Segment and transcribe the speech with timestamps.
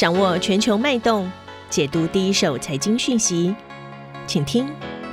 [0.00, 1.30] 掌握全球脉动，
[1.68, 3.54] 解读第一手财经讯息，
[4.26, 4.66] 请听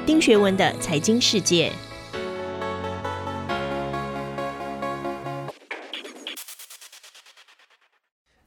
[0.05, 1.69] 丁学文的财经世界。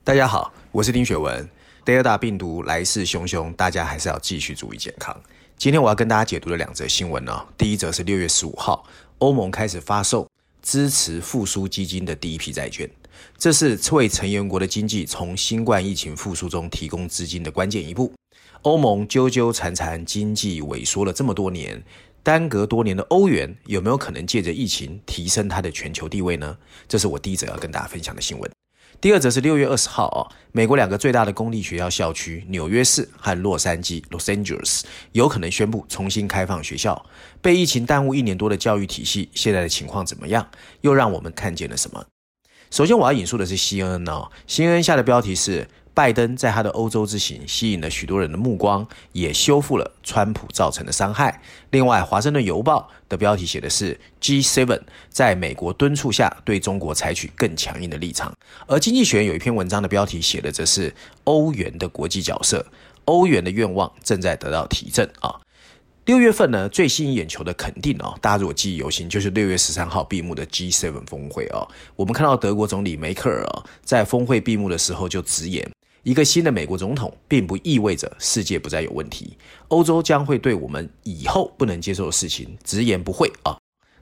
[0.02, 1.46] 大家好，我是丁学文。
[1.84, 5.14] Delta 病毒来势汹汹，大家还是要继续注意健康。
[5.58, 8.86] 今天我要跟大家解读的两则新闻呢，第一则是六月十五号，
[9.18, 10.26] 欧盟开始发售
[10.62, 12.90] 支持复苏基金的第一批债券。
[13.38, 18.12] 这是为成员国的经济从新冠疫情复苏中提供资金的关键一步。
[18.62, 21.82] 欧盟纠纠缠缠，经济萎缩了这么多年，
[22.22, 26.56] 耽搁多年的欧元有没有可能借着疫情提升它的全球地位呢？
[26.86, 28.50] 这是我第一则要跟大家分享的新闻。
[29.00, 30.20] 第二则是六月二十号啊，
[30.52, 34.82] 美国两个最大的公立学校校区纽约市和洛杉矶 （Los Angeles）
[35.12, 37.06] 有可能宣布重新开放学校。
[37.40, 40.46] 被疫情耽误一年多的教育体系，现在的情况怎么样？
[40.82, 42.04] 又让我们看见了什么？
[42.70, 51.42] 首先，我要引述的是 CNN 哦，CNN 下的标题是拜登在他的欧洲之行吸引了许多人的目光，也修复了川普造成的伤害。
[51.70, 58.32] 另外，华盛顿邮报的标题写的是 G7 在美国敦促下对中国采取更强硬的立场。
[58.68, 62.64] 而经济学人有一篇文章的标题写的则是欧元的国际角色，
[63.06, 65.34] 欧元的愿望正在得到提振啊。
[66.06, 71.68] 六月份呢，最吸引眼球的肯定哦，大家如果记忆犹新，就是六月十三号闭幕的 G7 峰会哦。
[71.94, 75.70] 我们看到德国总理梅克尔哦，在峰会闭幕的时候就直言，
[76.02, 79.36] 一个新的美国总统并不意味着世界不再有问题，
[79.68, 83.56] 欧洲将会对我们以后不能接受的事情直言不讳啊。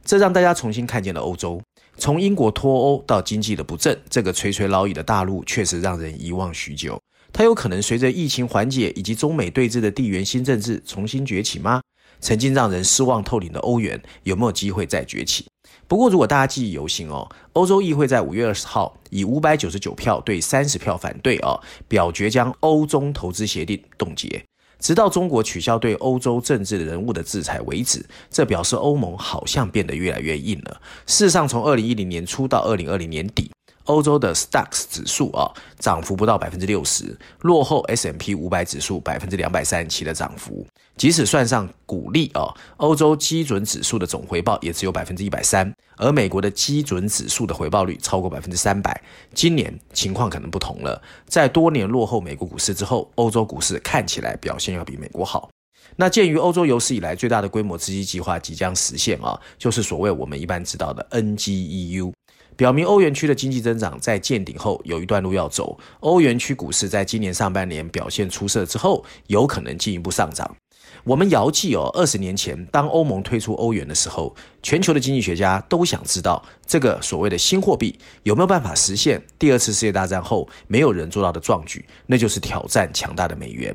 [0.05, 1.61] 这让大家重新看见了欧洲，
[1.99, 6.99] 从英国脱欧到经济的不振，这个垂垂老矣的大陆确实让人遗忘许久。
[7.31, 11.83] 它有可能随着疫情缓解以及中美对峙的地缘新政治重新崛起吗？
[12.21, 15.47] 曾经让人失望透顶的欧元有没有机会再崛起？
[15.87, 21.59] 不过，如果大家记忆犹新哦，欧洲议会在五月二十号以五百九十九票对三十票反对哦，
[21.89, 24.45] 表决将欧中投资协定冻结，
[24.79, 28.05] 直到中国取消对欧洲政治人物的制裁为止。
[28.31, 30.81] 这表示欧盟好像变得越来越硬了。
[31.07, 33.51] 事实上，从二零一零年初到二零二零年底。
[33.89, 40.67] 欧洲的 STOXX 指数啊，涨幅不到百分之六十，落后 S M P 五百指数百分之两百三十七的涨幅。
[40.97, 49.01] 即使算上股利啊，欧洲基准指数的总回报也只有百分之一百三，而美国的基准指数的回报率超过百分之三百。
[49.33, 55.49] 今年情况可能不同了，在多年落后美国股市之后，欧洲股市看起来表现要比美国好。
[55.97, 62.13] 那鉴于欧洲有史以来最大的规模刺激计划即将实现啊，就是所谓我们一般知道的 NGEU。
[62.59, 65.79] 表明欧元区的经济增长在见顶后有一段路要走。
[66.01, 70.57] 欧元区股市在今年上半年表现出色之后，有可能进一步上涨。
[71.05, 83.73] 我们遥记哦，二十年前当欧盟推出欧元的时候，全球的经济学家都想知道这个所谓的新货币有没有办法实现第二次世界大战后没有人做到的壮举，那就是挑战强大的美元。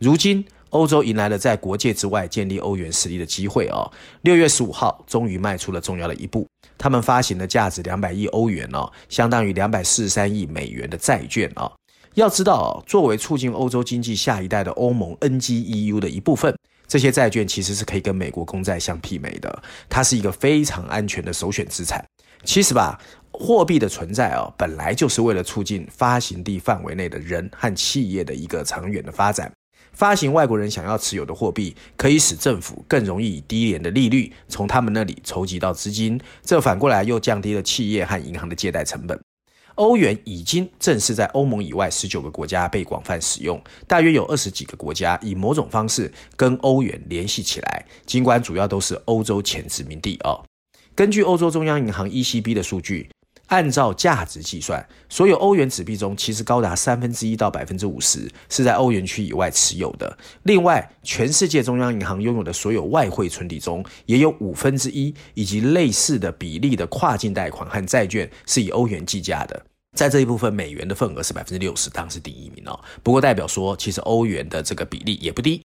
[0.00, 3.92] 如今，欧洲迎来了在国界之外建立欧元实力的机会哦。
[4.22, 6.44] 六月十五号，终于迈出了重要的一步。
[6.76, 11.70] 他们发行的价值两百亿欧元哦，相当于两百四十三亿美元的债券哦。
[12.14, 19.62] 要知道，作为促进欧洲经济下一代的欧盟 NGEU 的一部分，这些债券其实是可以跟美国公债相媲美的。
[19.88, 22.04] 它是一个非常安全的首选资产。
[22.44, 23.00] 其实吧，
[23.32, 29.50] 货币的存在啊，本来就是为了促进发行地范围内的人和企业的一个长远的发展。
[29.94, 39.18] 发行外国人想要持有的货币，可以使政府更容易以低廉的利率从他们那里筹集到资金，这反过来又降低了企业和银行的借贷成本。
[39.76, 50.44] 欧元已经正式在欧盟以外十九个国家被广泛使用，大约有二十几个国家以某种方式跟欧元联系起来，尽管主要都是欧洲前殖民地哦。
[50.94, 53.08] 根据欧洲中央银行 ECB 的数据。
[53.54, 60.18] 按照价值计算，所有欧元纸币中，其实高达三分之一到百分之五十是在欧元区以外持有的。
[60.42, 69.64] 另外，全世界中央银行拥有的所有外汇存底中，也有五分之一以及类似的比例的跨境贷款和债券是以欧元计价的。
[69.96, 72.76] 在这一部分，美元的份额是百分之六十，当然是第一名哦。
[73.04, 75.62] 不过，代表说，其实欧元的这个比例也不低。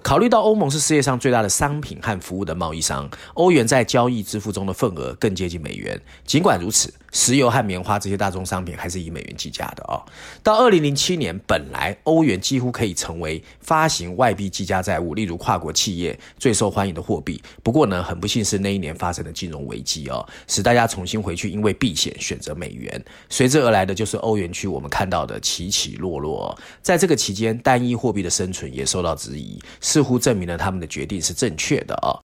[0.00, 6.00] 考虑到欧盟是世界上最大的商品和服务的贸易商，欧元在交易支付中的份额更接近美元。
[6.24, 10.02] 尽管如此，石油和棉花这些大宗商品还是以美元计价的哦。
[10.42, 17.40] 到二零零七年，本来欧元几乎可以成为发行外币计价债务，例如跨国企业最受欢迎的货币。
[17.62, 23.04] 不过呢，很不幸是那一年发生的金融危机哦，使大家重新回去，因为避险选择美元。
[23.28, 26.58] 随之而来的就是欧元区我们看到的起起落落。
[26.80, 29.60] 在这个期间，单一货币的生存也受到质疑。
[29.80, 32.16] 似乎证明了他们的决定是正确的啊。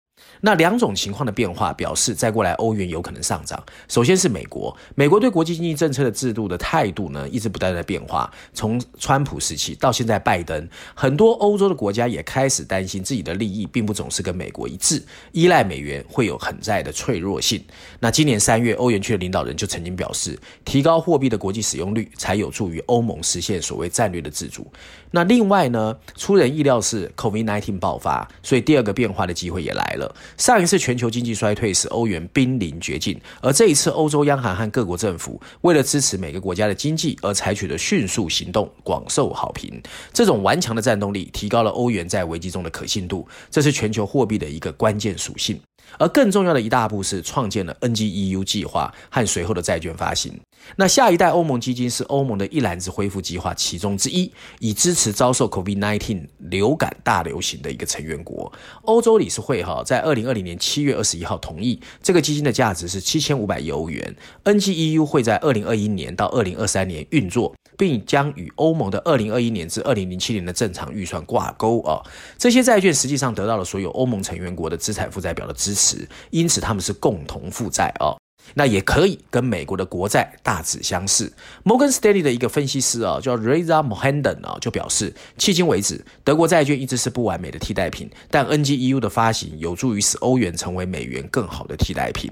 [0.42, 3.62] 那两种情况的变化表示，再过来欧元有可能上涨。
[3.88, 8.32] 首先是美国，美国对国际经济政策的制度的态度呢，一直不断的变化。
[8.54, 17.64] 从川普时期到现在拜登，很多欧洲的国家也开始担心自己的利益并不总是跟美国一致，依赖美元会有很在的脆弱性。
[18.00, 24.68] 那今年三月，欧元区的领导人就曾经表示，提高货币的国际使用率才有助于欧盟实现所谓战略的自主。
[25.12, 30.14] 那另外呢，出人意料是 COVID-19 爆发，所以第二个变化的机会也来了。
[30.36, 39.82] 上一次全球经济衰退使欧元濒临绝境，而这一次欧洲央行和各国政府为了支持每个国家的经济而采取的迅速行动广受好评。
[40.12, 45.60] 这种顽强的战斗力提高了欧元在危机中的可信度，这是全球货币的一个关键属性。
[45.98, 50.40] 而更重要的一大步是创建了 NGEU 计划和随后的债券发行。
[50.76, 54.30] 那下一代欧盟基金是欧盟的一篮子恢复计划其中之一，
[54.60, 58.52] 以支持遭受 COVID-19 流感大流行的一个成员国。
[58.82, 64.14] 欧洲理事会哈在二零二零年七月二十一号同意，这个基金的价值是七千五百亿欧元。
[64.44, 72.02] NGEU 会在二零二一年到二零二三年运作，并将与欧盟的二零二一年至二零零七年的正常预算挂钩啊。
[72.38, 78.18] 这些债券实际上得到了所有欧盟成员国的资产负债表的支持，因此他们是共同负债啊。
[78.54, 81.34] 那也可以跟美国的国债大致相似。
[81.64, 92.32] 摩根斯丹利的一个分析师啊，叫 Reza Mohandan 啊，就表示，迄今为止，德国债券一直是不完美的替代品，但 NGEU 的发行有助于使欧元成为美元更好的替代品。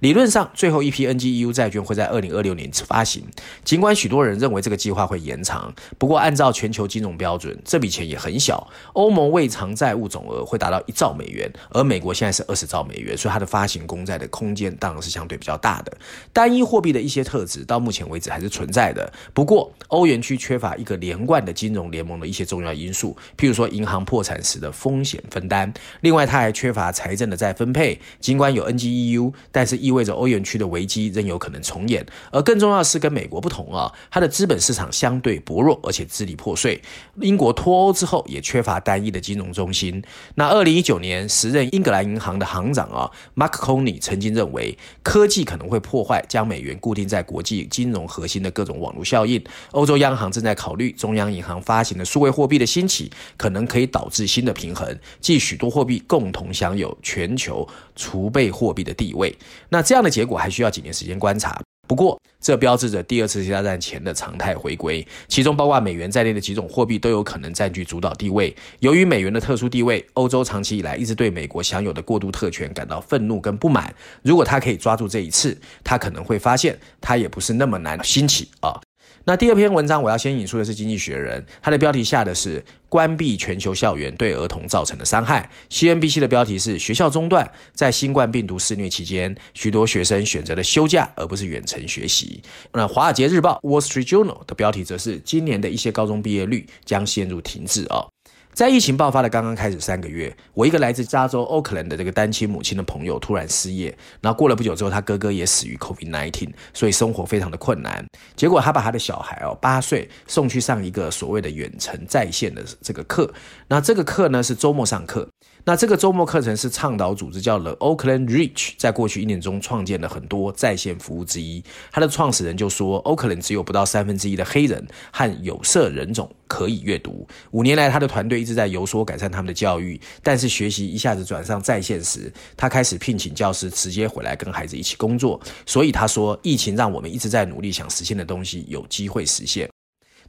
[0.00, 3.24] 理论上，最后一批 NGEU 债券会在二零二六年发行。
[3.64, 8.68] 尽管许多人认为这个计划会延长，不过按照全球金融标准，这笔钱也很小。
[8.92, 15.96] 欧盟未偿债务总额会达到一兆美元，而美国现在是二十兆美元，所以它的发行公债的空间当然是相对比较大的。
[16.32, 19.10] 单一货币的一些特质到目前为止还是存在的。
[19.32, 25.72] 不过，欧元区缺乏一个连贯的金融联盟的一些重要因素，譬如说银行破产时的风险分担。
[26.00, 28.00] 另外，它还缺乏财政的再分配。
[28.20, 36.80] 尽管有 NGEU，但是意味着欧元区的危机仍有可能重演，而更重要的是，跟美国不同啊，它的资本市场相对薄弱，而且支离破碎。
[37.20, 40.02] 英国脱欧之后，也缺乏单一的金融中心。
[40.36, 49.44] 那二零一九年，时任英格兰银行的行长啊，Mark Coney 曾经认为，科技可能会破坏将美元固定在国际金融核心的各种网络效应。
[49.72, 59.36] 欧洲央行正在考虑中央银行发行的数位货币的兴起，可能可以导致新的平衡，即许多货币共同享有全球储备货币的地位。
[59.74, 61.60] 那这样的结果还需要几年时间观察。
[61.88, 68.54] 不过，这标志着第二次世界大战前的常态回归，其中包括美元在内的几种货币都有可能占据主导地位。
[68.78, 73.92] 由于美元的特殊地位，欧洲长期以来一直对美国享有的过度特权感到愤怒跟不满。
[74.22, 78.80] 如果他可以抓住这一次，他可能会发现他也不是那么难兴起啊。
[79.26, 85.48] 那第二篇文章我要先引出的是《经济学人》，它的标题下的是“关闭全球校园对儿童造成的伤害”。
[85.70, 92.42] CNBC 的标题是“学校中断，在新冠病毒肆虐期间，许多学生选择了休假而不是远程学习”。
[92.72, 98.13] 那《华尔街日报》（Wall Street Journal） 的标题则是“今年的一些高中毕业率将陷入停滞”啊。
[98.54, 108.06] 在疫情爆发的刚刚开始三个月，我一个来自加州奥克兰的这个单亲母亲的朋友突然失业，然后过了不久之后，他哥哥也死于 COVID-19，所以生活非常的困难。
[108.36, 113.28] 结果他把他的小孩哦八岁送去上一个所谓的远程在线的这个课，
[113.66, 115.28] 那这个课呢是周末上课。
[115.66, 121.64] 那这个周末课程是倡导组织叫 The Oakland Reach，在过去一年中创建了很多在线服务之一。
[121.90, 127.26] 他的创始人就说，Oakland 只有不到三分之一的黑人和有色人种可以阅读。
[127.52, 135.40] 五年来，他的团队一直在有所改善他们的教育，但是学习一下子转上在线时，他开始聘请教师直接回来跟孩子一起工作。
[135.64, 139.73] 所以他说，疫情让我们一直在努力想实现的东西有机会实现。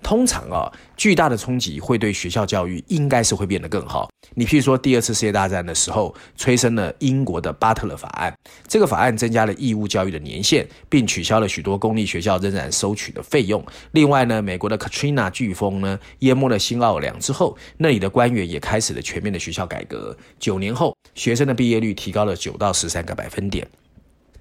[0.06, 4.08] 通常啊，巨大的冲击会对学校教育应该是会变得更好。
[4.36, 8.32] 你譬如说，第二次世界大战的时候，催生了英国的巴特勒法案。
[8.68, 13.66] 这个法案增加了义务教育的年限，并取消了许多公立学校仍然收取的费用。
[13.94, 20.16] 另外呢，美国的 Katrina 飓风呢淹没了新奥尔良之后，那里的官员也开始了全面的学校改革。
[20.40, 23.68] 九年后，学生的毕业率提高了九到十三个百分点。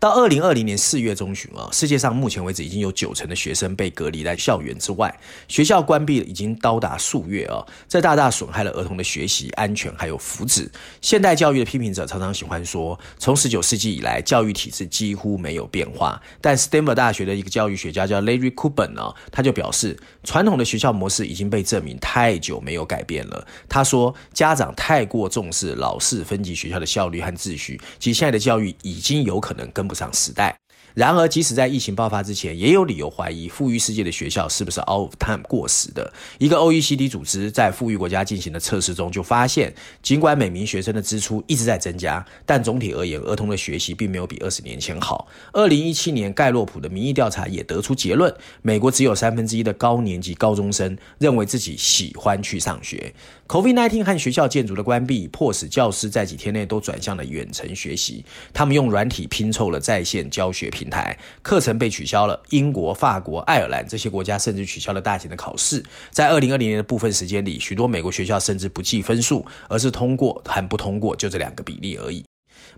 [0.04, 5.18] 到二零二零年四月中旬啊，世界上目前为止已经有九成的学生被隔离在校园之外，
[5.48, 10.68] 学校关闭已经高达数月啊，这大大损害了儿童的学习安全还有福祉。
[11.00, 16.20] 现代教育的批评者常常喜欢说，从十九世纪以来，教育体制几乎没有变化。
[16.38, 23.46] 但 Stanford 大学的一个教育学家叫 Larry Cuban 啊，他就表示，传统的学校模式已经被证明太久没有改变了。
[23.70, 30.63] 他说，家长太过重视老式分级学校的效率和秩序，及现在的教育已经有可能跟不上时代。
[30.94, 36.12] 然而，即使在疫情爆发之前，也有理由怀疑富裕世界的学校是不是 out of time 过时的。
[36.38, 45.26] 一个 OECD 组织在富裕国家进行的测试中就发现，尽管每名学生的支出一直在增加，但总体而言，儿童的学习并没有比二十年前好。
[45.52, 48.32] 二零一七年盖洛普的民意调查也得出结论：
[48.62, 53.12] 美国只有三分之一的高年级高中生认为自己喜欢去上学。
[53.48, 58.24] COVID-19 和学校建筑的关闭，迫使教师在几天内都转向了远程学习。
[58.52, 62.38] 他们用软体拼凑了在线教学平平台，课程被取消了。
[62.50, 65.82] 英国、法国、爱尔兰这些国家甚至取消了大型的考试。
[66.10, 72.22] 在二零二零年的部分时间里，许多美国学校甚至不计分数，而是通过和不通过就这两个比例而已。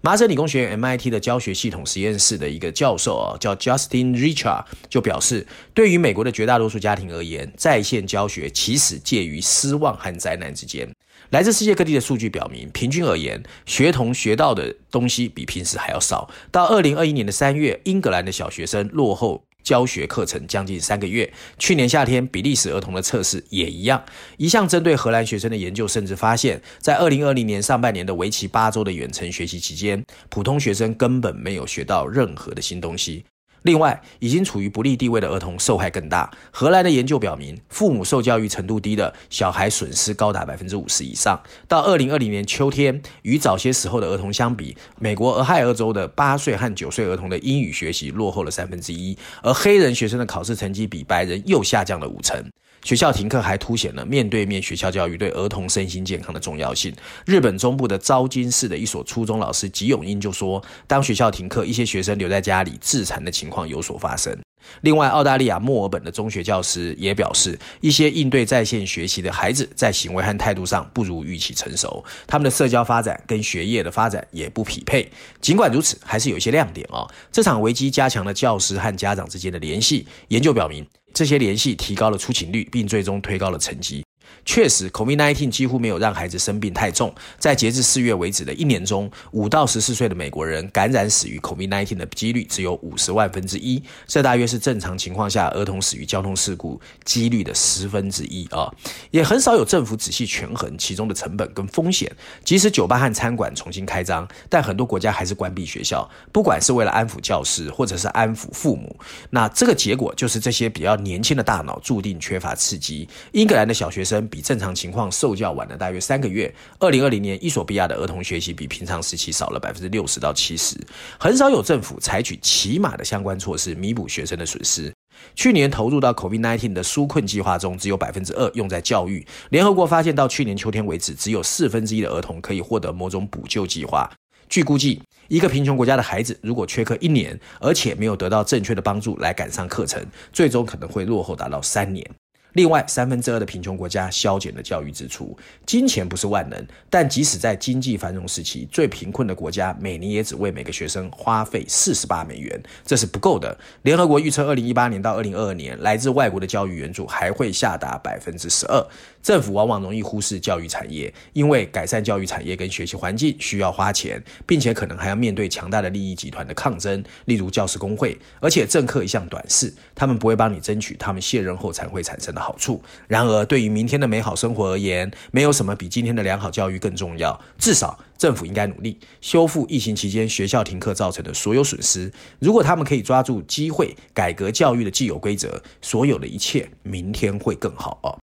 [0.02, 5.44] 麻省理工学院 MIT 的教学系统实验室的一个教授啊，叫 Justin Richard，就表示，
[5.74, 10.88] 对于美国的绝大多数家庭而言，在线教学其实介于失望和灾难之间。
[11.30, 16.30] 来自世界各地的数据表明，平均而言，学童学到的东西比平时还要少。
[16.50, 19.42] 到二零二一年的三月，英格兰的小学生落后。
[19.66, 21.28] 教学课程将近三个月。
[21.58, 24.00] 去年夏天，比利时儿童的测试也一样。
[24.36, 33.24] 一项针对荷兰学生的研究甚至发现，在二零二零年上半年的为期八周的远程学习期间，普通学生根本没有学到任何的新东西。
[33.66, 36.30] 另外，已经处于不利地位的儿童受害更大。
[36.52, 41.38] 荷兰的研究表明，父母受教育程度低的小孩损失高达百分之五十以上。
[41.66, 52.48] 到二零二零年秋天，与早些时候的儿童相比，美国俄亥俄州的八岁和九岁儿童的英语学习落后了三分之一，而黑人学生的考试成绩比白人又下降了五成。
[52.84, 56.94] 学校停课还凸显了面对面学校教育对儿童身心健康的重要性。
[57.24, 64.36] 日本中部的昭金市的一所初中老师吉永英就说：“当学校停课，一些学生留在家里自残的情况况有所发生。”
[64.82, 75.08] 另外，澳大利亚墨尔本的中学教师也表示，一些应对在线学习的孩子在行为和态度上不如预期成熟，他们的社交发展跟学业的发展也不匹配。
[75.40, 77.08] 尽管如此，还是有一些亮点哦。
[77.30, 80.04] 这场危机加强了教师和家长之间的联系。
[80.28, 80.84] 研究表明，
[81.14, 84.04] 这些联系提高了出勤率，并最终推高了成绩。
[84.44, 87.12] 确实，COVID-19 几乎没有让孩子生病太重。
[87.38, 98.72] 在截至四月为止的一年中，五到十四岁的美国人感染死于 COVID-19 的几率只有五十万分之一，这大约是正常情况下儿童死于交通事故几率的十分之一啊！
[99.10, 102.10] 也很少有政府仔细权衡其中的成本跟风险。
[102.44, 108.96] 即使酒吧和餐馆重新开张，但很多国家还是关闭学校，不管是为了安抚教师，或者是安抚父母。
[109.30, 113.08] 那这个结果就是这些比较年轻的大脑注定缺乏刺激。
[113.32, 116.54] 英格兰的小学生比正常情况受教晚了大约三个月。
[116.78, 120.76] 二零二零年，伊索比亚的儿童学习比平常时期少了百分之六十到七十。
[121.18, 124.92] 很少有政府采取起码的相关措施弥补学生的损失。
[125.34, 129.26] 去年投入到 COVID-19 的纾困计划中，只有百分之二用在教育。
[129.48, 134.10] 联合国发现，到去年秋天为止，只有四分之一的儿童可以获得某种补救计划。
[134.48, 142.08] 据估计，一个贫穷国家的孩子如果缺课一年，而且没有得到正确的帮助来赶上课程，最终可能会落后达到三年。
[142.56, 145.36] 另外，三分之二的贫穷国家削减了教育支出。
[145.66, 153.54] 金钱不是万能，但即使在经济繁荣时期，最贫困的国家每年也只为每个学生花费四十八美元，这是不够的。
[153.82, 158.86] 联合国预测，二零一八年到二零二二年，来自外国的教育援助还会下达百分之十二。
[159.26, 168.16] 政府往往容易忽视教育产业，因为改善教育产业跟学习环境需要花钱，并且可能还要面对强大的利益集团的抗争，例如教师工会。
[168.38, 172.80] 而且政客一向短视，他们不会帮你争取他们卸任后才会产生的好处。
[173.08, 177.36] 然而，对于明天的美好生活而言，没有什么比今天的良好教育更重要。
[177.58, 182.12] 至少，政府应该努力修复疫情期间学校停课造成的所有损失。
[182.38, 188.16] 如果他们可以抓住机会，改革教育的既有规则，所有的一切明天会更好哦。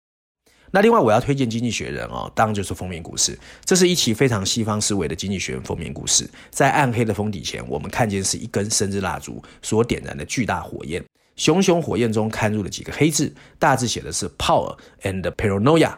[0.75, 3.37] 那另外，我要推荐《经济学人》哦，当然就是封面故事。
[3.63, 6.27] 这是一期非常西方思维的《经济学人》封面故事。
[6.49, 11.03] 在暗黑的封底前，我们看见是一根生日蜡烛所点燃的巨大火焰。
[11.35, 15.93] 熊熊火焰中刊入了几个黑字，大致写的是 “Power and Paranoia”。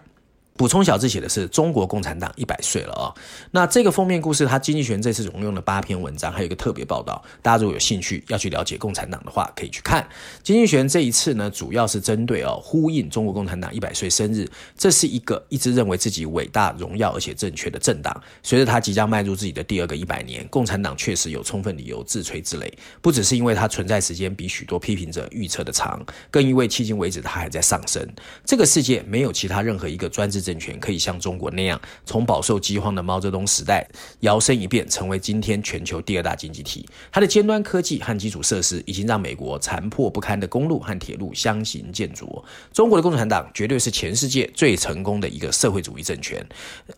[0.57, 3.15] 补充小字写的是中国共产党一百岁了啊、哦！
[3.51, 7.21] 那这个封面故事，它经济学这次总用了八篇文章，还有一个特别报道。
[7.41, 10.07] 大家如果有兴趣要去了解共产党的话，可以去看。
[10.43, 14.49] 经济学这一次呢，主要是针对哦呼应中国共产党一百岁生日。
[14.77, 18.23] 这是一个一直认为自己伟大、荣耀而且正确的政党。
[18.41, 22.71] 随着他即将迈入自己的第二个一百年，共产党确实有充分理由自吹自擂。
[23.01, 28.01] 不只是因为它存在时间比许多批评者预测的长，更因为迄今为止它还在上升。
[28.45, 30.44] 这个世界没有其他任何一个专制。
[30.45, 33.85] 政权可以像中国那样，从饱受饥荒的毛泽东时代
[34.19, 36.87] 摇身一变成为今天全球第二大经济体。
[37.11, 42.43] 它的尖端科技和基础设施已经让美国残破不堪的公路和铁路相形见絀。
[42.71, 46.45] 中国的共产党绝对是全世界最成功的一个社会主义政权，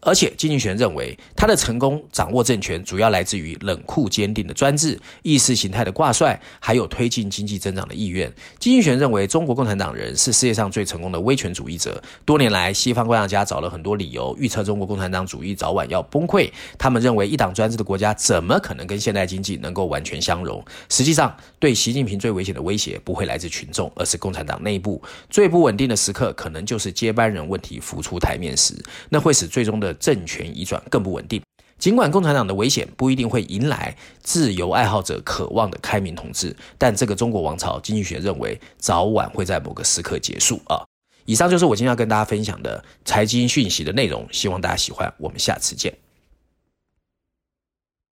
[0.01, 8.31] 而且经济学认为，它的成功掌握政权主要来自于冷酷坚定的专制、意识形态的挂帅，还有推进经济增长的意愿。
[8.59, 12.01] 经济学认为，中国共产党人是世界上最成功的威权主义者。
[12.25, 16.49] 多年来，西方观察家找了很多理由预测中国共产党主义早晚要崩溃。
[16.77, 20.63] 他们认为，一党专制的国家怎么可能跟现代经济能够完全相融？
[20.89, 25.01] 实际上，对习近平最危险的威胁不会来自群众，而是共产党内部。
[25.29, 28.73] 最不稳定的时刻，可能就是接班人问题浮出台面时，
[29.09, 31.41] 那会使最终的政权移转更不稳定。
[31.77, 40.81] 尽管共产党的危险不一定会迎来自由爱好者渴望的开明统治，但这个中国王朝，经济学认为早晚会在某个时刻结束啊。
[41.27, 45.13] 以上就是我今天要跟大家分享的财经讯息的内容，希望大家喜欢。
[45.17, 46.06] 我们下次见。